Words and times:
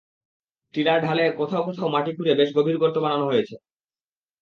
Tiller 0.73 0.99
ঢালে 1.03 1.25
কোথাও 1.39 1.61
কোথাও 1.67 1.87
মাটি 1.95 2.11
খুঁড়ে 2.17 2.33
বেশ 2.39 2.49
গভীর 2.57 2.77
গর্ত 2.81 2.97
বানানো 2.97 3.25
হয়েছে। 3.25 3.55